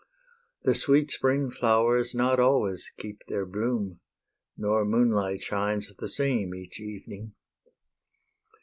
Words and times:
The 0.63 0.73
sweet 0.73 1.11
spring 1.11 1.51
flowers 1.51 2.15
not 2.15 2.39
always 2.39 2.91
keep 2.97 3.21
Their 3.27 3.45
bloom, 3.45 3.99
nor 4.57 4.83
moonlight 4.83 5.43
shines 5.43 5.93
the 5.95 6.09
same 6.09 6.55
Each 6.55 6.79
evening. 6.79 7.35